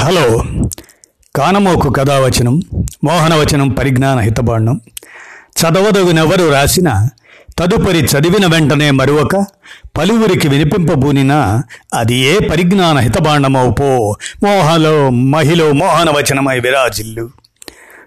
Hello. 0.00 0.44
కానమోకు 1.36 1.90
కథావచనం 1.90 2.60
మోహనవచనం 3.04 3.68
పరిజ్ఞాన 3.68 4.18
హితబాండం. 4.18 4.80
చదవదగునెవరు 5.60 6.52
రాసిన 6.52 7.08
తదుపరి 7.58 7.98
చదివిన 7.98 8.46
వెంటనే 8.46 8.90
మరొక 8.90 9.36
పలువురికి 9.98 10.48
వినిపింపబూనిన 10.48 11.62
అది 11.94 12.14
ఏ 12.14 12.38
పరిజ్ఞాన 12.38 12.98
హితబాండమవు 12.98 14.16
మోహలో 14.44 15.10
మహిళ 15.10 15.72
మోహనవచనమై 15.72 16.60
విరాజిల్లు. 16.60 17.30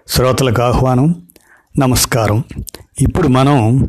శ్రోతలకు 0.08 0.62
ఆహ్వానం 0.62 1.14
నమస్కారం. 1.78 2.44
ఇప్పుడు 3.00 3.28
మనం 3.28 3.88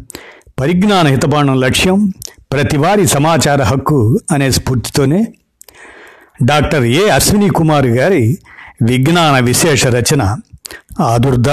పరిజ్ఞాన 0.60 1.08
హితబాండం 1.08 1.60
లక్ష్యం 1.60 2.14
ప్రతివారి 2.52 3.08
సమాచార 3.08 3.64
హక్కు 3.64 4.20
అనే 4.32 4.52
స్ఫూర్తితోనే 4.52 5.28
డాక్టర్ 6.42 6.84
ఏ 6.84 7.10
అశ్విని 7.10 7.50
కుమార్ 7.50 7.86
గారి 7.86 8.38
విజ్ఞాన 8.82 9.44
విశేష 9.44 9.88
రచన. 9.88 10.38
ఆదుర్ద 11.00 11.50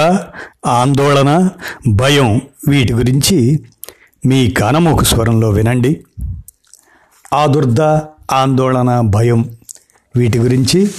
ఆందోళన 0.65 1.49
భయం 1.89 2.41
వీటి 2.67 2.93
గురించి 2.93 3.59
మీ 4.25 4.49
కానమోకు 4.49 5.03
స్వరంలో 5.03 5.49
వినండి. 5.49 6.03
ఆదుర్ద 7.33 7.81
ఆందోళన 8.31 9.01
భయం 9.01 9.57
వీటి 10.15 10.39
గురించి 10.39 10.91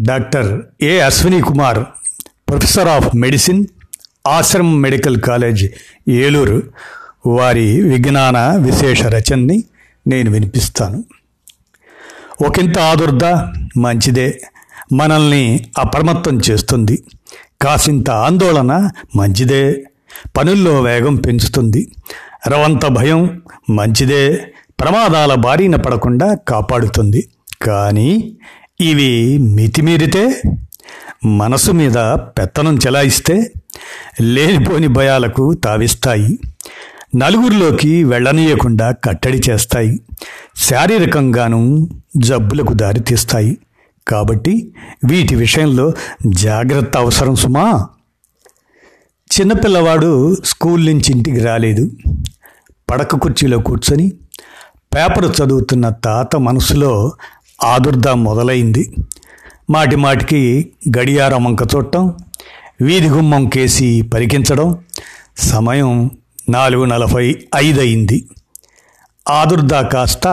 doctor 0.00 0.62
A 0.82 0.98
Ashwini 0.98 1.40
Kumar 1.40 1.78
professor 2.48 2.88
of 2.88 3.16
medicine 3.16 3.66
Ashram 4.26 4.82
medical 4.82 5.20
college 5.20 5.68
Eluru 6.10 6.62
వారి 7.26 7.82
విజ్ఞాన 7.82 8.56
విశేష 8.56 9.02
రచనని 9.02 9.64
నేను 10.06 10.30
వినిపిస్తాను. 10.30 11.04
ఒకంత 12.46 12.78
ఆదుర్ద 12.78 13.24
మంచిదే. 13.76 14.40
మనల్ని 14.92 15.66
అప్రమత్తం 15.78 16.40
చేస్తుంది. 16.50 17.04
కాసింత 17.62 18.10
ఆందోళన 18.10 18.90
మంచిదే. 19.16 19.84
పనుల్లో 20.36 20.80
వేగం 20.80 21.16
పెంచుతుంది. 21.16 21.92
రవంత 22.48 22.86
భయం 22.86 23.42
మంచిదే. 23.70 24.52
ప్రమాదాల 24.80 25.34
బారిన 25.34 25.76
పడకుండా 25.76 26.34
కాపాడుతుంది. 26.34 27.28
కానీ 27.62 28.36
ఇవి 28.80 29.38
మితిమీరితే 29.38 30.42
మనసు 31.26 31.72
మీద 31.72 31.94
పెత్తనం 31.94 32.76
చెలాయిస్తే 32.76 33.52
లేనిపోని 34.20 34.88
భయాలకు 34.88 35.54
తావిస్తాయి. 35.54 36.38
నలుగురిలోకి 37.16 38.04
వెళ్ళనీయకుండా 38.04 38.90
కట్టడి 38.90 39.40
చేస్తాయి. 39.50 40.00
శారీరకంగాను 40.56 41.88
జబ్బులకు 42.16 42.72
దారితీస్తాయి 42.72 43.58
కాబట్టి 44.08 44.74
వీటి 45.04 45.34
విషయంలో 45.34 45.92
జాగ్రత్త 46.26 46.96
అవసరం 46.96 47.34
సుమా. 47.34 47.88
చిన్నపిల్లవాడు 49.32 50.36
స్కూల్ 50.44 50.86
నుంచి 50.86 51.12
ఇంటికి 51.12 51.38
రాలేదు. 51.38 51.90
పడక 52.90 53.14
కుర్చీలో 53.14 53.58
కూర్చొని 53.58 54.12
పేపర్ 54.94 55.42
చదువుతున్న 55.42 55.88
తాత 55.88 56.36
మనసులో 56.36 57.12
ఆదుర్ద 57.64 58.08
మొదలైంది. 58.08 58.94
మాటి 59.70 59.96
మాటికి 59.96 60.72
గడియారం 60.98 61.44
వంక 61.44 61.62
చూడటం 61.74 62.14
వీధి 62.82 63.08
గుమ్మం 63.08 63.48
కేసి 63.48 64.02
పరికించడం 64.02 64.78
సమయం 65.38 66.10
నాలుగు 66.50 66.84
నలభై 66.84 67.46
ఐదు 67.56 67.80
అయింది 67.80 68.28
ఆదుర్ద 69.28 69.80
కాస్త 69.80 70.26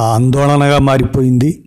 ఆందోళనగా 0.00 0.78
మారిపోయింది. 0.78 1.64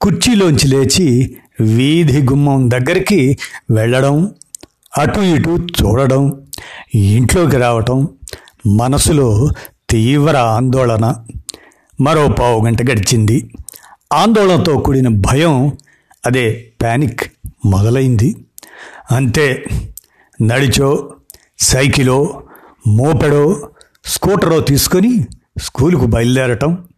కుర్చీలోంచి 0.00 0.68
లేచి 0.68 1.36
వీధి 1.60 2.22
గుమ్మం 2.22 2.70
దగ్గరికి 2.70 3.38
వెళ్ళడం 3.70 4.34
అటు 4.98 5.20
ఇటు 5.20 5.66
చూడడం 5.82 6.42
ఇంట్లోకి 6.94 7.56
రావటం 7.56 8.08
మనసులో 8.66 9.48
తీవ్ర 9.90 10.36
ఆందోళన. 10.36 11.14
మరో 12.00 12.28
పావు 12.28 12.66
గంట 12.66 12.82
గడిచింది. 12.82 13.50
ఆందోళనతో 14.12 14.78
కూడిన 14.78 15.08
భయం 15.08 15.72
అదే 16.26 16.72
ప్యానిక్ 16.80 17.20
మొదలైంది. 17.66 18.36
అంతే 19.10 19.64
నడిచో 20.42 21.12
సైకిలో 21.58 22.42
మోపెడో 22.86 23.70
స్కూటరో 24.04 24.60
తీసుకొని 24.60 25.26
స్కూలుకు 25.58 26.06
బయలుదేరటం. 26.06 26.88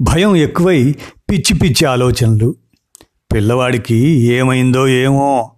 భయం 0.00 0.36
ఎక్కువై 0.36 0.94
పిచ్చి 1.30 1.58
పిచ్చి 1.58 1.84
ఆలోచనలు. 1.84 2.54
పిల్లవాడికి 3.34 3.96
ఏమైందో 4.20 4.88
ఏమో. 4.88 5.52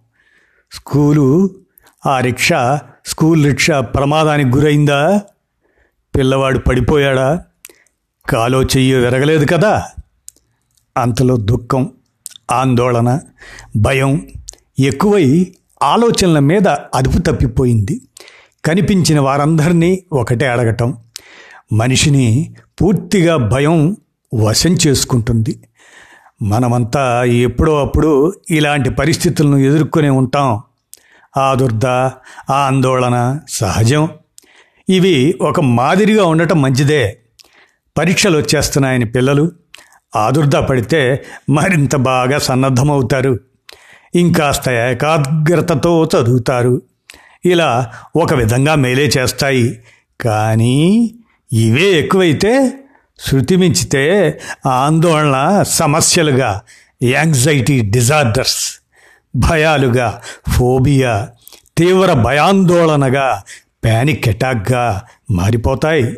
స్కూలు 0.71 1.49
ఆ 2.05 2.19
రిక్షా 2.19 2.81
స్కూల్ 3.05 3.45
రిక్షా 3.45 3.81
ప్రమాదానికి 3.81 4.49
గురైందా? 4.49 5.21
పిల్లవాడు 6.15 6.59
పడిపోయాడా? 6.59 7.43
కాలో 8.29 8.63
చెయ్యో 8.63 8.99
విరగలేదు 8.99 9.45
కదా? 9.45 9.83
అంతలో 10.97 11.37
దుఃఖం 11.37 11.89
ఆందోళన 12.51 13.19
భయం 13.75 14.27
ఎక్కువై 14.79 15.53
ఆలోచనల 15.83 16.39
మీద 16.39 16.67
అదుపు 16.67 17.17
తప్పిపోయింది. 17.17 18.01
కనిపించిన 18.65 19.19
వారందరినీ 19.19 20.03
ఒకటే 20.13 20.47
అడగటం 20.47 20.97
మనిషిని 21.73 22.53
పూర్తిగా 22.81 23.35
భయం 23.35 23.97
వశం 24.35 24.77
చేసుకుంటుంది. 24.87 25.59
మనమంతా 26.41 27.23
ఎప్పుడో 27.23 27.81
అప్పుడు 27.81 28.33
ఇలాంటి 28.49 28.89
పరిస్థితులను 28.89 29.57
ఎదుర్కొనే 29.57 30.09
ఉంటాం. 30.09 30.61
ఆదుర్ద 31.37 31.85
ఆందోళన 32.51 33.39
సహజం. 33.49 34.09
ఇవి 34.89 35.37
ఒక 35.41 35.59
మాదిరిగా 35.59 36.25
ఉండటం 36.25 36.61
మంచిదే. 36.61 37.19
పరీక్షలు 37.97 38.37
వచ్చేస్తున్నాయని 38.37 39.05
పిల్లలు 39.05 39.51
ఆదుర్ద 40.15 40.55
పడితే 40.55 41.25
మరింత 41.49 41.95
బాగా 41.95 42.39
సన్నద్ధమవుతారు. 42.39 43.39
ఇంకాస్త 44.15 44.69
ఏకాగ్రతతో 44.69 46.09
చదువుతారు. 46.15 46.81
ఇలా 47.45 47.91
ఒక 48.15 48.33
విధంగా 48.33 48.75
మేలే 48.75 49.11
చేస్తాయి. 49.17 49.79
కానీ 50.21 51.13
ఇవే 51.53 51.83
ఎక్కువైతే 51.83 52.73
శృతి 53.19 53.55
మించితే 53.55 54.41
ఆందోళన 54.65 55.63
సమస్యలుగా 55.63 56.61
యాంగ్జైటీ 57.03 57.81
డిజార్డర్స్ 57.81 58.81
భయాలుగా 59.35 60.21
ఫోబియా 60.49 61.29
తీవ్ర 61.77 62.13
భయాందోళనగా 62.13 63.41
ప్యానిక్ 63.83 64.27
అటాక్గా 64.27 65.01
మారిపోతాయి. 65.31 66.17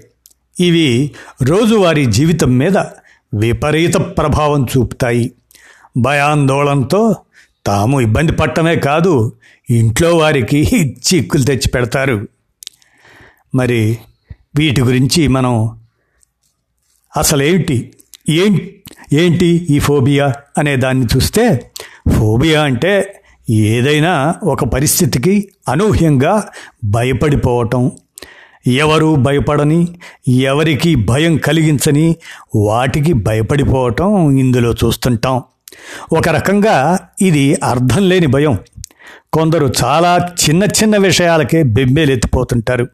ఇవి 0.60 1.12
రోజువారీ 1.44 2.06
జీవితం 2.06 2.58
మీద 2.58 2.78
విపరీత 3.34 3.98
ప్రభావం 3.98 4.66
చూపుతాయి. 4.66 5.32
భయాందోళనతో 5.98 7.16
తాము 7.66 8.02
ఇబ్బంది 8.02 8.32
పట్టమే 8.32 8.76
కాదు 8.76 9.34
ఇంట్లో 9.70 10.18
వారికి 10.18 10.96
చిక్కులు 10.98 11.44
తెచ్చి 11.44 11.70
పెడతారు. 11.70 12.28
మరి 13.56 13.98
వీటి 14.56 14.82
గురించి 14.82 15.28
మనం 15.28 15.80
అసలేంటి 17.18 17.94
ఏం 18.30 18.70
ఏంటి 19.14 19.46
ఈ 19.46 19.80
ఫోబియా 19.80 20.34
అనే 20.58 20.76
దాన్ని 20.76 21.06
చూస్తే 21.16 21.72
ఫోబియా 22.18 22.64
అంటే 22.64 23.22
ఏదైనా 23.50 24.36
ఒక 24.44 24.64
పరిస్థితికి 24.64 25.50
అనూహ్యంగా 25.68 26.48
భయపడిపోవటం. 26.84 27.92
ఎవరు 28.68 29.16
భయపడని 29.16 29.88
ఎవరికి 30.28 30.96
భయం 30.96 31.38
కలిగించని 31.38 32.16
వాటికి 32.56 33.14
భయపడిపోవటం 33.14 34.38
ఇందులో 34.38 34.72
చూస్తుంటాం. 34.72 35.44
ఒక 36.18 36.30
రకంగా 36.30 37.00
ఇది 37.22 37.56
అర్థం 37.56 38.10
లేని 38.10 38.28
భయం. 38.28 38.60
కొందరు 39.34 39.74
చాలా 39.84 40.30
చిన్న 40.50 40.64
చిన్న 40.64 40.98
విషయాలకే 40.98 41.64
బెంబేలెత్తిపోతుంటారు. 41.64 42.88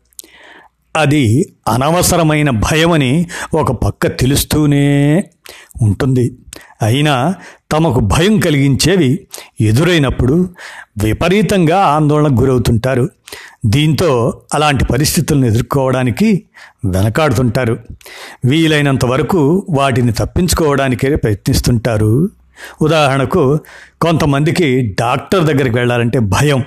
అది 0.95 1.53
అనవసరమైన 1.68 2.50
భయమని 2.50 3.27
ఒక 3.53 3.71
పక్క 3.71 4.07
తెలుస్తూనే 4.07 5.24
ఉంటుంది. 5.81 6.38
అయినా 6.81 7.35
తమకు 7.71 8.00
భయం 8.00 8.39
కలిగించేవి 8.39 9.27
ఎదురైనప్పుడు 9.62 10.50
విపరీతంగా 11.03 11.80
ఆందోళనకు 11.80 12.41
గురవుతుంటారు. 12.41 13.09
దీంతో 13.65 14.41
అలాంటి 14.53 14.85
పరిస్థితులను 14.85 15.45
ఎదుర్కోవడానికి 15.45 16.44
వెనకాడుతుంటారు. 16.85 17.80
వీలైనంత 18.45 19.06
వరకు 19.06 19.68
వాటిని 19.69 20.13
తప్పించుకోవడానికే 20.13 21.15
ప్రయత్నిస్తుంటారు. 21.15 22.30
ఉదాహరణకు 22.81 23.60
కొంతమందికి 24.01 24.95
డాక్టర్ 25.00 25.44
దగ్గరికి 25.44 25.77
వెళ్ళాలంటే 25.77 26.19
భయం. 26.19 26.63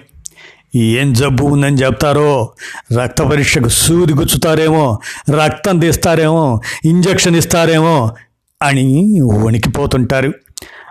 ఏం 0.76 1.12
జబ్బు 1.12 1.44
ఉందని 1.44 1.76
చెప్తారో 1.76 2.52
రక్త 2.98 3.22
పరీక్షకు 3.22 3.68
సూది 3.68 4.14
గుచ్చుతారేమో 4.14 4.98
రక్తం 5.30 5.78
తీస్తారేమో 5.78 6.60
ఇంజక్షన్ 6.84 7.36
ఇస్తారేమో 7.36 8.14
అని 8.62 9.20
వణికిపోతుంటారు. 9.20 10.32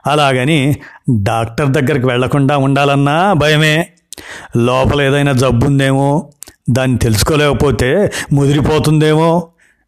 అలాగని 0.07 0.75
డాక్టర్ 1.23 1.69
దగ్గరికి 1.69 2.05
వెళ్ళకుండా 2.05 2.57
ఉండాలన్నా 2.57 3.33
భయమే. 3.33 3.87
లోపల 4.57 5.01
ఏదైనా 5.01 5.31
జబ్బు 5.31 5.65
ఉందేమో 5.65 6.31
దాన్ని 6.69 6.97
తెలుసుకోలేకపోతే 6.97 8.11
ముదిరిపోతుందేమో 8.33 9.47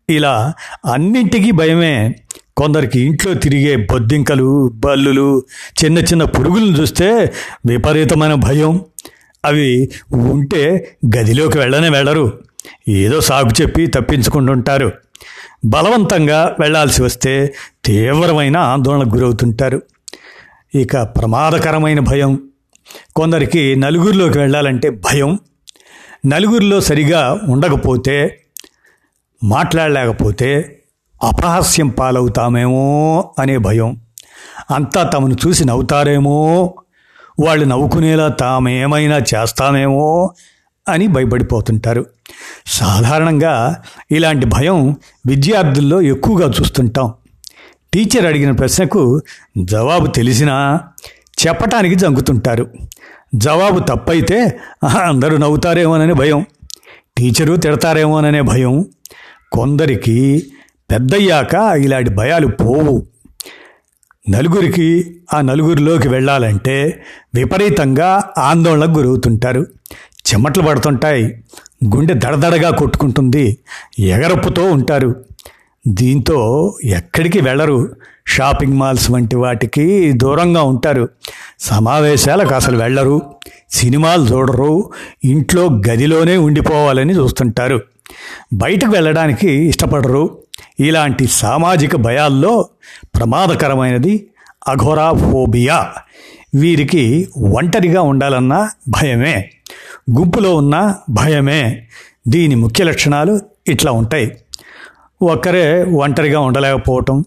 ఇలా 0.10 0.54
అన్నింటికీ 0.94 1.52
భయమే. 1.52 2.16
కొందరికి 2.58 3.00
ఇంట్లో 3.00 3.34
తిరిగే 3.34 3.76
బొద్దింకలు 3.76 4.72
బల్లులు 4.74 5.44
చిన్న 5.84 5.98
చిన్న 5.98 6.24
పురుగులను 6.24 6.78
చూస్తే 6.78 7.34
విపరీతమైన 7.66 8.34
భయం. 8.34 8.82
అవి 9.46 9.90
ఉంటే 10.14 10.92
గదిలోకి 11.18 11.58
వెళ్ళనే 11.58 11.90
వెళ్ళరు. 11.90 12.40
ఏదో 12.88 13.22
సాగు 13.22 13.62
చెప్పి 13.62 13.88
తప్పించుకుంటుంటారు. 13.88 14.92
బలవంతంగా 15.66 16.56
వెళ్ళాల్సి 16.60 17.04
వస్తే 17.04 17.56
తీవ్రమైన 17.86 18.58
ఆందోళనకు 18.58 19.16
గురవుతుంటారు. 19.16 19.82
ఇక 20.76 20.98
ప్రమాదకరమైన 20.98 22.00
భయం. 22.00 22.40
కొందరికి 23.16 23.76
నలుగురిలోకి 23.76 24.38
వెళ్ళాలంటే 24.38 24.90
భయం. 24.90 25.40
నలుగురిలో 26.26 26.82
సరిగా 26.82 27.42
ఉండకపోతే 27.44 28.44
మాట్లాడలేకపోతే 29.44 30.77
అపహాస్యం 31.24 31.88
పాలవుతామేమో 31.88 33.20
అనే 33.40 33.58
భయం. 33.58 34.02
అంతా 34.72 35.04
తమను 35.04 35.36
చూసి 35.48 35.66
నవ్వుతారేమో? 35.66 36.74
వాళ్ళు 37.40 37.66
నవ్వుకునేలా 37.66 38.28
తామేమైనా 38.28 39.18
చేస్తామేమో 39.18 40.34
అని 40.90 41.08
భయపడిపోతుంటారు. 41.08 42.06
సాధారణంగా 42.68 43.82
ఇలాంటి 44.12 44.46
భయం 44.46 44.96
విద్యార్థుల్లో 45.28 46.02
ఎక్కువగా 46.02 46.52
చూస్తుంటాం. 46.62 47.14
టీచర్ 47.94 48.26
అడిగిన 48.26 48.52
ప్రశ్నకు 48.52 49.22
జవాబు 49.58 50.08
తెలిసినా 50.08 50.80
చెప్పటానికి 51.48 51.96
జంకుతుంటారు. 51.96 52.72
జవాబు 53.36 53.80
తప్పైతే 53.80 54.60
అందరూ 55.04 55.38
నవ్వుతారేమోననే 55.38 56.14
భయం. 56.14 56.46
టీచరు 57.18 57.56
తిడతారేమోననే 57.56 58.42
భయం. 58.42 58.86
కొందరికి 59.52 60.52
పెద్దయ్యాక 60.92 61.78
ఇలాంటి 61.78 62.10
భయాలు 62.10 62.48
పోవు. 62.48 63.06
నలుగురికి 64.30 65.16
ఆ 65.34 65.42
నలుగురిలోకి 65.42 66.08
వెళ్ళాలంటే 66.08 67.04
విపరీతంగా 67.36 68.24
ఆందోళనకు 68.38 68.92
గురవుతుంటారు. 68.92 69.62
చెమట్లు 70.02 70.64
పడుతుంటాయి. 70.64 71.44
గుండె 71.96 72.14
దడదడగా 72.14 72.70
కొట్టుకుంటుంది. 72.70 73.58
ఎగరప్పుతో 74.00 74.64
ఉంటారు. 74.64 75.16
దీంతో 75.88 76.74
ఎక్కడికి 76.84 77.40
వెళ్ళరు. 77.40 77.96
షాపింగ్ 78.28 78.74
మాల్స్ 78.74 79.12
వంటి 79.12 79.36
వాటికి 79.36 80.12
దూరంగా 80.12 80.64
ఉంటారు. 80.64 81.10
సమావేశాలకు 81.60 82.56
అసలు 82.56 82.78
వెళ్ళరు. 82.78 83.22
సినిమాలు 83.70 84.24
చూడరు. 84.24 84.92
ఇంట్లో 85.24 85.66
గదిలోనే 85.66 86.38
ఉండిపోవాలని 86.38 87.18
చూస్తుంటారు. 87.18 87.82
బయటకు 88.54 88.92
వెళ్ళడానికి 88.92 89.52
ఇష్టపడరు. 89.52 90.38
ఇలాంటి 90.80 91.28
సామాజిక 91.28 91.96
భయాల్లో 91.96 92.70
ప్రమాదకరమైనది 93.16 94.28
అఘోరాఫోబియా. 94.68 95.94
వీరికి 96.56 97.28
ఒంటరిగా 97.38 98.02
ఉండాలన్న 98.02 98.70
భయమే. 98.90 99.50
గుంపులో 100.12 100.56
ఉన్న 100.56 100.96
భయమే. 101.10 101.88
దీని 102.28 102.56
ముఖ్య 102.56 102.84
లక్షణాలు 102.84 103.40
ఇట్లా 103.68 103.92
ఉంటాయి. 103.92 104.38
ఒక్కరే 105.22 105.84
ఒంటరిగా 105.84 106.40
ఉండలేకపోవటం. 106.40 107.26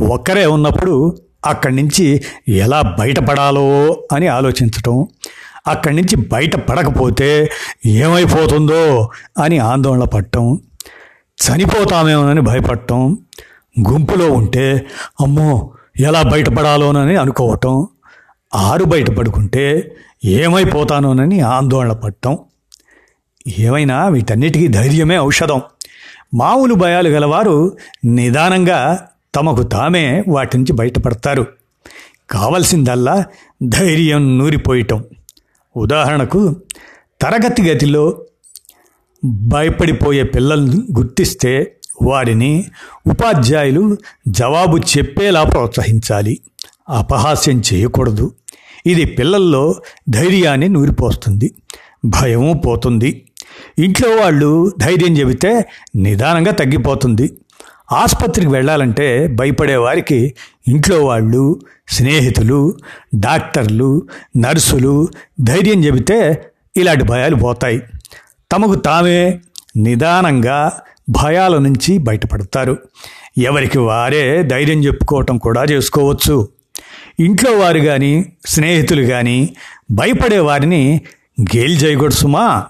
ఒక్కరే 0.00 0.46
ఉన్నప్పుడు 0.46 1.18
అక్కడి 1.46 1.76
నుంచి 1.76 2.24
ఎలా 2.48 2.96
బయటపడాలో 2.98 3.96
అని 4.12 4.26
ఆలోచించటం. 4.26 5.08
అక్కడి 5.68 5.96
నుంచి 5.96 6.16
బయట 6.16 6.56
పడకపోతే 6.56 7.50
ఏమైపోతుందో 7.86 9.10
అని 9.38 9.58
ఆందోళన 9.58 10.04
పడటం 10.04 10.60
చనిపోతామేమోనని 11.38 12.40
భయపడటం 12.40 13.18
గుంపులో 13.90 14.32
ఉంటే 14.32 14.86
అమ్మో 15.20 15.70
ఎలా 16.00 16.22
బయటపడాలోనని 16.22 17.16
అనుకోవటం. 17.16 17.86
ఆరు 18.54 18.84
బయటపడుకుంటే 18.84 19.96
ఏమైపోతానోనని 20.24 21.40
ఆందోళన 21.40 21.92
పడటం 21.92 22.38
ఏమైనా 23.58 24.08
వీటన్నిటికీ 24.08 24.68
ధైర్యమే 24.68 25.18
ఔషధం. 25.18 25.62
మామూలు 26.34 26.74
భయాలు 26.74 27.08
గలవారు 27.08 27.76
నిదానంగా 28.04 29.08
తమకు 29.34 29.62
తామే 29.62 30.24
వాటి 30.28 30.58
నుంచి 30.58 30.72
బయటపడతారు. 30.72 31.46
కావలసిందల్లా 32.30 33.24
ధైర్యం 33.62 34.38
నూరిపోయటం. 34.38 35.04
ఉదాహరణకు 35.76 36.56
తరగతి 37.20 37.62
గదిలో 37.62 38.24
భయపడిపోయే 39.24 40.22
పిల్లల్ని 40.22 40.76
గుర్తిస్తే 40.76 41.76
వారిని 42.02 42.64
ఉపాధ్యాయులు 43.06 43.96
జవాబు 44.28 44.76
చెప్పేలా 44.76 45.42
ప్రోత్సహించాలి. 45.42 46.40
అపహాస్యం 46.88 47.62
చేయకూడదు. 47.74 48.34
ఇది 48.86 49.04
పిల్లల్లో 49.04 49.74
ధైర్యాన్ని 50.08 50.68
నూరిపోస్తుంది. 50.68 51.54
భయము 52.04 52.62
పోతుంది. 52.66 53.26
ఇంట్లో 53.78 54.16
వాళ్ళు 54.16 54.72
ధైర్యం 54.78 55.18
చెబితే 55.18 55.64
నిదానంగా 55.96 56.50
తగ్గిపోతుంది. 56.50 57.38
ఆసుపత్రికి 57.92 58.46
వెళ్ళాలంటే 58.46 59.26
భయపడేవారికి 59.26 60.34
ఇంట్లో 60.68 61.04
వాళ్ళు 61.04 61.60
స్నేహితులు 61.88 62.76
డాక్టర్లు 63.14 64.02
నర్సులు 64.36 65.08
ధైర్యం 65.40 65.84
చెబితే 65.84 66.46
ఇలాంటి 66.76 67.04
భయాలు 67.04 67.36
పోతాయి. 67.36 67.82
తమకు 68.52 68.74
తామే 68.74 69.40
నిదానంగా 69.76 70.72
భయాల 71.10 71.58
నుంచి 71.58 71.98
బయటపడతారు. 71.98 72.78
ఎవరికి 73.38 73.78
వారే 73.78 74.42
ధైర్యం 74.42 74.84
చెప్పుకోవటం 74.84 75.38
కూడా 75.38 75.64
చేసుకోవచ్చు. 75.64 76.48
ఇంట్లో 77.20 77.52
వారు 77.52 77.78
కానీ 77.78 78.32
స్నేహితులు 78.46 79.02
కానీ 79.02 79.56
భయపడే 79.90 80.38
వారిని 80.38 81.00
గేల్ 81.42 81.84
చేయకూడదు 81.84 82.14
సుమా. 82.14 82.66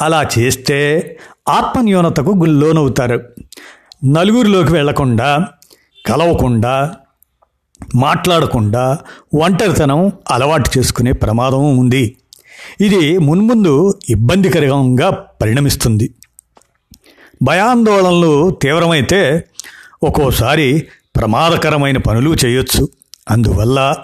అలా 0.00 0.28
చేస్తే 0.38 1.18
ఆత్మన్యూనతకు 1.48 2.44
లోనవుతారు 2.44 3.22
నలుగురిలోకి 4.04 4.72
వెళ్ళకుండా 4.72 5.48
కలవకుండా 6.06 6.94
మాట్లాడకుండా 7.94 8.98
ఒంటరితనం 9.34 10.12
అలవాటు 10.30 10.70
చేసుకునే 10.78 11.12
ప్రమాదం 11.12 11.78
ఉంది. 11.78 12.16
ఇది 12.80 13.18
మున్ముందు 13.18 14.00
ఇబ్బందికరంగా 14.10 15.10
పరిణమిస్తుంది. 15.10 16.14
భయాందోళనలు 17.42 18.50
తీవ్రమైతే 18.50 19.44
ఒక్కోసారి 20.02 20.86
ప్రమాదకరమైన 21.16 21.96
పనులు 21.96 22.36
చేయొచ్చు. 22.44 22.88
అందువల్ల 23.30 23.96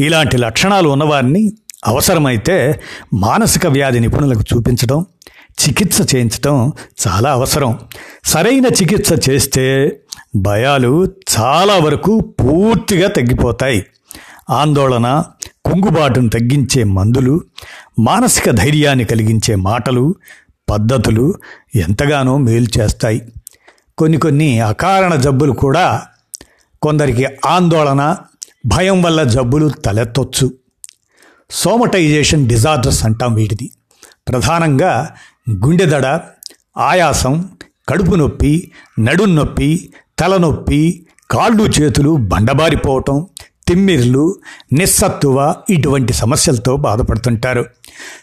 ఇలాంటి 0.00 0.36
లక్షణాలు 0.36 0.88
ఉన్నవారిని 0.88 1.52
అవసరమైతే 1.86 2.80
మానసిక 3.14 3.66
వ్యాధి 3.66 4.00
నిపుణులకు 4.00 4.40
చూపించడం 4.40 5.06
చికిత్స 5.66 6.14
చేయించటం 6.14 6.72
చాలా 7.08 7.32
అవసరం. 7.32 7.78
సరైన 8.24 8.66
చికిత్స 8.66 9.28
చేస్తే 9.30 9.96
భయాలు 10.36 11.12
చాలా 11.40 11.78
వరకు 11.78 12.20
పూర్తిగా 12.20 13.08
తగ్గిపోతాయి. 13.08 13.86
ఆందోళన 14.50 15.24
కుంగుబాటును 15.64 16.28
తగ్గించే 16.28 16.84
మందులు 16.84 17.40
మానసిక 17.98 18.50
ధైర్యాన్ని 18.50 19.04
కలిగించే 19.04 19.54
మాటలు 19.54 20.14
పద్ధతులు 20.70 21.34
ఎంతగానో 21.74 22.36
మేలు 22.36 22.66
చేస్తాయి. 22.78 23.32
కొన్ని 23.98 24.18
కొన్ని 24.18 24.60
అకారణ 24.60 25.14
జబ్బులు 25.14 25.52
కూడా 25.52 26.02
కొందరికి 26.82 27.26
ఆందోళన 27.46 28.16
భయం 28.66 29.02
వల్ల 29.02 29.22
జబ్బులు 29.22 29.68
తలెత్తొచ్చు. 29.68 30.54
సోమటైజేషన్ 31.50 32.48
డిజార్డర్స్ 32.48 33.04
అంటాం 33.04 33.34
వీటిది 33.34 33.70
ప్రధానంగా 34.28 35.14
గుండెదడ 35.50 36.20
ఆయాసం 36.78 37.48
కడుపు 37.88 38.14
నొప్పి 38.14 38.72
నడుం 38.98 39.36
నొప్పి 39.36 39.88
తలనొప్పి 40.18 41.06
కాళ్ళు 41.30 41.62
చేతులు 41.62 42.16
బండబారిపోవటం 42.16 43.26
తిమ్మిర్లు 43.68 44.34
నిస్సత్తువ 44.72 45.54
ఇటువంటి 45.70 46.12
సమస్యలతో 46.12 46.76
బాధపడుతుంటారు. 46.76 47.64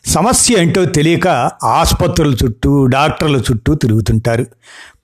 సమస్య 0.06 0.56
ఏంటో 0.56 0.86
తెలియక 0.86 1.28
ఆసుపత్రుల 1.64 2.34
చుట్టూ 2.34 2.86
డాక్టర్ల 2.86 3.36
చుట్టూ 3.36 3.74
తిరుగుతుంటారు. 3.74 4.46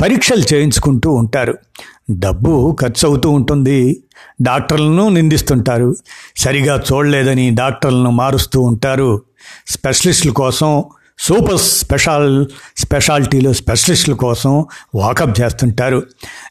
పరీక్షలు 0.02 0.54
చేయించుకుంటూ 0.54 1.12
ఉంటారు. 1.12 1.58
డబ్బు 2.12 2.78
ఖర్చు 2.82 3.10
అవుతూ 3.10 3.30
ఉంటుంది. 3.30 4.04
డాక్టర్లను 4.42 5.10
నిందిస్తుంటారు. 5.10 5.96
సరిగా 6.38 6.84
చూడలేదని 6.94 7.50
డాక్టర్లను 7.50 8.12
మారుస్తూ 8.12 8.62
ఉంటారు. 8.62 9.22
స్పెషలిస్టుల 9.68 10.32
కోసం 10.32 10.84
సూపర్ 11.22 11.58
స్పెషల్ 11.58 12.46
స్పెషాలిటీలో 12.78 13.54
స్పెషలిస్టుల 13.54 14.14
కోసం 14.14 14.66
వాకప్ 14.96 15.42
చేస్తుంటారు. 15.42 16.04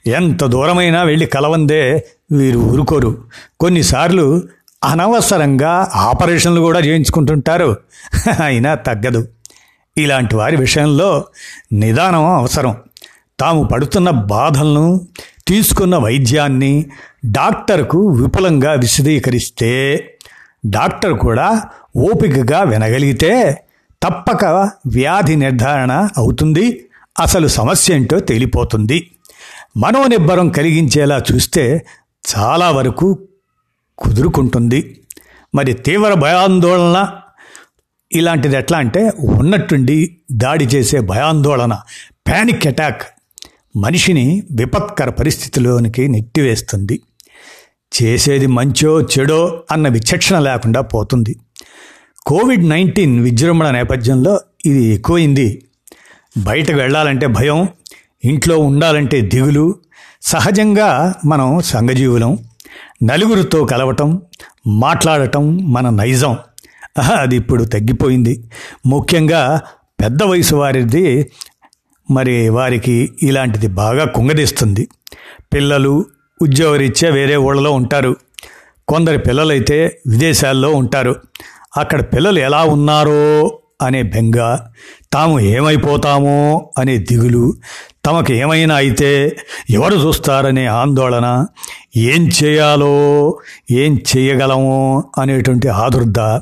ఎంత 0.06 0.44
దూరమైనా 0.44 1.02
వెళ్ళి 1.02 1.26
కలవందే 1.26 2.06
వీరు 2.32 2.58
ఊరుకోరు. 2.58 3.24
కొన్నిసార్లు 3.60 4.42
అనవసరంగా 4.84 5.90
ఆపరేషన్లు 5.94 6.60
కూడా 6.60 6.80
చేయించుకుంటుంటారు. 6.80 7.76
అయినా 8.44 8.74
తగ్గదు. 8.74 9.28
ఇలాంటి 9.98 10.36
వారి 10.36 10.56
విషయంలో 10.56 11.24
నిదానం 11.72 12.24
అవసరం. 12.24 12.76
తాము 13.40 13.64
పడుతున్న 13.64 14.10
బాధలను 14.10 15.00
తీసుకున్న 15.48 15.96
వైద్యాన్ని 15.96 16.86
డాక్టర్కు 17.24 18.08
విపులంగా 18.08 18.72
విశదీకరిస్తే 18.72 20.04
డాక్టర్ 20.66 21.12
కూడా 21.12 21.62
ఓపికగా 21.96 22.62
వినగలిగితే 22.62 23.64
తప్పక 24.02 24.44
వ్యాధి 24.86 25.36
నిర్ధారణ 25.36 26.08
అవుతుంది. 26.16 26.88
అసలు 27.20 27.46
సమస్య 27.48 27.94
ఏంటో 27.94 28.20
తేలిపోతుంది. 28.20 29.10
మనోనిబ్బరం 29.76 30.48
కలిగించేలా 30.48 31.22
చూస్తే 31.32 31.86
చాలా 32.36 32.70
వరకు 32.70 33.18
కుదురుకుంటుంది. 33.98 35.00
మరి 35.54 35.72
తీవ్ర 35.72 36.14
భయాందోళన 36.14 37.08
ఇలాంటిది 38.12 38.56
ఎట్లా 38.56 38.78
అంటే 38.78 39.12
ఉన్నట్టుండి 39.18 40.16
దాడి 40.32 40.64
చేసే 40.64 41.00
భయాందోళన 41.00 41.80
ప్యానిక్ 42.26 42.66
అటాక్ 42.66 43.02
మనిషిని 43.76 44.42
విపత్కర 44.52 45.10
పరిస్థితిలోనికి 45.10 46.08
నెట్టివేస్తుంది. 46.08 47.00
చేసేది 48.02 48.46
మంచో 48.46 49.00
చెడో 49.00 49.62
అన్న 49.70 49.88
విచక్షణ 49.88 50.38
లేకుండా 50.38 50.80
పోతుంది. 50.80 51.36
కోవిడ్ 52.30 52.68
నైన్టీన్ 52.68 53.20
విజృంభణ 53.20 53.70
నేపథ్యంలో 53.70 54.40
ఇది 54.66 54.84
ఎక్కువైంది. 54.84 55.64
బయటకు 56.38 56.76
వెళ్ళాలంటే 56.76 57.26
భయం 57.26 57.68
ఇంట్లో 58.24 58.58
ఉండాలంటే 58.58 59.20
దిగులు 59.20 59.74
సహజంగా 60.22 61.14
మనం 61.26 61.60
సంఘజీవులం 61.60 62.38
నలుగురితో 63.02 63.64
కలవటం 63.64 64.22
మాట్లాడటం 64.66 65.72
మన 65.72 65.88
నైజం. 65.88 66.36
అది 67.16 67.36
ఇప్పుడు 67.36 67.64
తగ్గిపోయింది. 67.64 68.50
ముఖ్యంగా 68.86 69.60
పెద్ద 70.00 70.22
వయసు 70.22 70.54
వారిది 70.54 71.30
మరి 72.10 72.48
వారికి 72.48 73.12
ఇలాంటిది 73.22 73.66
బాగా 73.66 74.04
కుంగదీస్తుంది. 74.04 74.88
పిల్లలు 75.52 76.04
ఉద్యోగరీత్యా 76.42 77.10
వేరే 77.10 77.36
ఊళ్ళలో 77.36 77.72
ఉంటారు. 77.72 78.16
కొందరి 78.88 79.18
పిల్లలైతే 79.18 80.00
విదేశాల్లో 80.06 80.70
ఉంటారు. 80.72 81.16
అక్కడ 81.76 82.00
పిల్లలు 82.02 82.38
ఎలా 82.38 82.64
ఉన్నారో 82.64 83.58
అనే 83.82 84.02
బెంగ 84.02 84.58
తాము 85.12 85.40
ఏమైపోతామో 85.40 86.70
అనే 86.78 86.98
దిగులు 86.98 87.54
తమకు 88.06 88.32
ఏమైనా 88.32 88.74
అయితే 88.74 89.36
ఎవరు 89.70 89.94
చూస్తారనే 89.94 90.66
ఆందోళన 90.66 91.46
ఏం 91.96 92.30
చేయాలో 92.44 92.94
ఏం 93.70 94.02
చేయగలమో 94.16 95.04
అనేటువంటి 95.18 95.68
ఆదుర్ద. 95.68 96.40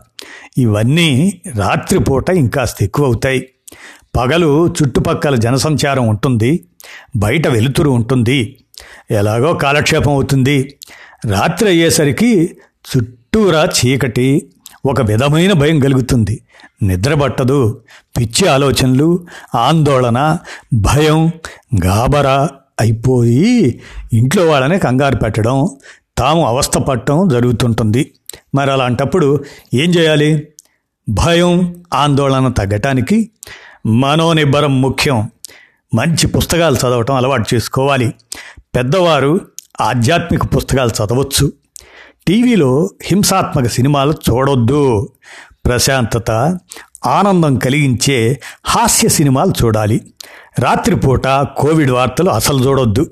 ఇవన్నీ 0.59 1.41
రాత్రిపూట 1.57 2.31
ఇంకాస్త 2.31 2.83
ఎక్కువ 2.83 3.07
అవుతాయి 3.07 3.49
పగలు 4.17 4.69
చుట్టుపక్కల 4.69 5.35
జనసంచారం 5.35 6.09
ఉంటుంది. 6.09 6.65
బయట 7.17 7.49
వెలుతురు 7.49 7.91
ఉంటుంది. 7.91 8.59
ఎలాగో 9.11 9.55
కాలక్షేపం 9.55 10.13
అవుతుంది. 10.13 10.79
రాత్రి 11.27 11.69
అయ్యేసరికి 11.69 12.59
చుట్టూరా 12.91 13.65
చీకటి 13.65 14.51
ఒక 14.87 15.01
విధమైన 15.01 15.53
భయం 15.53 15.81
కలుగుతుంది 15.81 16.43
నిద్రపట్టదు. 16.83 17.81
పిచ్చి 18.19 18.49
ఆలోచనలు 18.49 19.27
ఆందోళన 19.55 20.39
భయం 20.75 21.31
గాబరా 21.85 22.49
అయిపోయి 22.81 23.81
ఇంట్లో 24.13 24.47
వాళ్ళనే 24.47 24.79
కంగారు 24.79 25.17
పెట్టడం 25.17 25.69
తాము 26.19 26.47
అవస్థ 26.47 26.79
పట్టడం 26.79 27.29
జరుగుతుంటుంది. 27.29 28.13
మరి 28.55 28.73
అలాంటప్పుడు 28.73 29.45
ఏం 29.75 29.91
చేయాలి? 29.91 30.49
భయం 31.09 31.83
ఆందోళన 31.95 32.49
తగ్గటానికి 32.49 33.31
మనోనిబ్బరం 33.87 34.81
ముఖ్యం. 34.81 35.31
మంచి 35.95 36.27
పుస్తకాలు 36.27 36.75
చదవటం 36.75 37.15
అలవాటు 37.15 37.55
చేసుకోవాలి. 37.55 38.15
పెద్దవారు 38.59 39.41
ఆధ్యాత్మిక 39.81 40.57
పుస్తకాలు 40.57 40.91
చదవచ్చు. 40.91 41.53
టీవీలో 42.29 42.91
హింసాత్మక 43.03 43.67
సినిమాలు 43.67 44.13
చూడొద్దు. 44.31 45.09
ప్రశాంతత 45.67 46.59
ఆనందం 47.07 47.57
కలిగించే 47.57 48.41
హాస్య 48.65 49.09
సినిమాలు 49.09 49.53
చూడాలి. 49.65 50.01
రాత్రిపూట 50.59 51.27
కోవిడ్ 51.29 51.91
వార్తలు 51.91 52.31
అసలు 52.31 52.65
చూడొద్దు. 52.67 53.11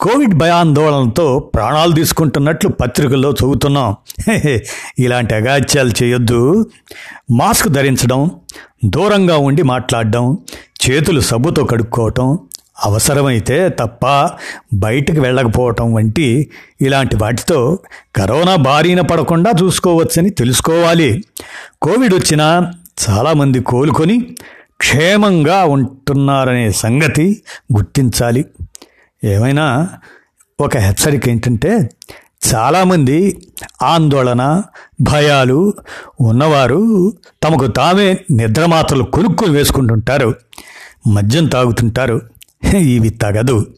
కోవిడ్ 0.00 0.34
భయాందోళనతో 0.34 1.38
ప్రాణాలు 1.38 1.92
తీసుకుంటున్నట్లు 1.92 2.70
పత్రికల్లో 2.70 3.30
చదువుతున్నాం 3.30 3.96
ఇలాంటి 4.98 5.34
అగాత్యాలు 5.34 5.92
చేయొద్దు. 6.02 6.66
మాస్క్ 7.30 7.68
ధరించడం 7.68 8.30
దూరంగా 8.84 9.36
ఉండి 9.36 9.62
మాట్లాడడం 9.62 10.38
చేతులు 10.90 11.20
సబ్బుతో 11.20 11.64
కడుక్కోవటం 11.64 12.38
అవసరమైతే 12.84 13.68
తప్ప 13.68 14.30
బయటకు 14.74 15.20
వెళ్ళకపోవటం 15.20 15.94
వంటి 15.94 16.50
ఇలాంటి 16.80 17.16
వాటితో 17.16 17.78
కరోనా 18.16 18.56
బారిన 18.56 19.00
పడకుండా 19.00 19.52
చూసుకోవచ్చని 19.62 20.30
తెలుసుకోవాలి. 20.30 21.24
కోవిడ్ 21.82 22.14
వచ్చినా 22.14 22.72
చాలామంది 23.08 23.60
కోలుకొని 23.60 24.36
క్షేమంగా 24.80 25.64
ఉంటున్నారనే 25.64 26.70
సంగతి 26.70 27.42
గుర్తించాలి. 27.76 28.44
ఏమైనా 29.24 29.88
ఒక 30.60 30.76
హెచ్చరిక 30.76 31.28
ఏంటంటే 31.28 31.90
చాలామంది 32.54 33.46
ఆందోళన 33.82 34.62
భయాలు 35.00 35.72
ఉన్నవారు 36.20 37.12
తమకు 37.42 37.66
తామే 37.66 38.18
నిద్రమాత్రలు 38.30 39.04
కొనుక్కొని 39.04 39.52
వేసుకుంటుంటారు 39.52 40.34
మద్యం 41.06 41.46
తాగుతుంటారు. 41.46 42.20
ఇవి 42.74 43.10
తగదు. 43.10 43.74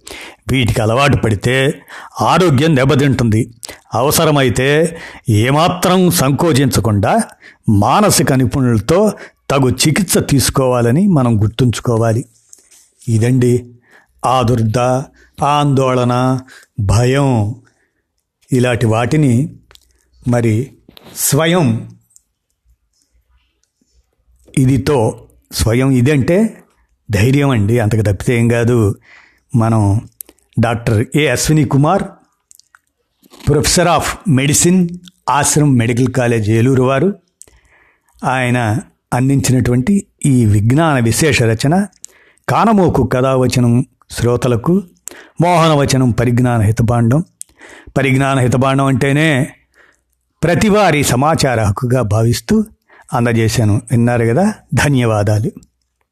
వీటికి 0.52 0.82
అలవాటు 0.82 1.16
పడితే 1.16 1.82
ఆరోగ్యం 2.20 2.76
దెబ్బతింటుంది. 2.76 3.54
అవసరమైతే 3.94 4.98
ఏమాత్రం 5.28 6.10
సంకోచించకుండా 6.10 7.20
మానసిక 7.68 8.32
నిపుణులతో 8.32 9.12
తగు 9.50 9.70
చికిత్స 9.70 10.18
తీసుకోవాలని 10.18 11.08
మనం 11.08 11.42
గుర్తుంచుకోవాలి. 11.42 12.24
ఇదండి 13.08 13.74
ఆదుర్ద 14.24 14.78
ఆందోళన 15.42 16.40
భయం. 16.80 17.54
ఇలాంటి 18.52 18.86
వాటిని 18.86 19.56
మరి 20.28 20.70
స్వయం 21.16 21.90
ఇదితో 24.58 25.28
స్వయం 25.52 25.90
ఇదంటే 25.90 26.61
ధైర్యం 27.12 27.50
అండి. 27.50 27.78
అంతకు 27.78 28.02
తప్పితే 28.02 28.38
ఏం 28.38 28.48
కాదు. 28.48 28.94
మనం 29.56 30.00
doctor 30.60 31.04
A 31.16 31.26
Ashwini 31.26 31.64
Kumar 31.64 32.02
professor 33.48 33.88
of 33.88 34.16
medicine 34.28 34.88
Ashram 35.30 35.78
medical 35.78 36.06
college 36.06 36.50
Eluru 36.50 36.82
వారు. 36.82 37.14
ఆయన 38.24 38.78
అందించినటువంటి 39.14 40.06
ఈ 40.26 40.46
విజ్ఞాన 40.46 41.04
విశేష 41.04 41.42
రచన 41.42 41.86
కానమోకు 42.48 43.02
కథావచనం 43.06 43.84
శ్రోతలకు 44.10 44.82
మోహనవచనం 45.42 46.10
పరిజ్ఞాన 46.10 46.60
హితబాండం 46.60 47.24
పరిజ్ఞాన 47.96 48.38
హితబాండం 48.38 48.84
అంటేనే 48.84 49.52
ప్రతివారి 50.42 51.04
సమాచార 51.04 51.62
హక్కుగా 51.62 52.02
భావిస్తూ 52.02 52.64
అందజేశాను. 53.12 53.82
విన్నారు 53.90 54.24
కదా? 54.24 54.54
ధన్యవాదాలు. 54.74 55.50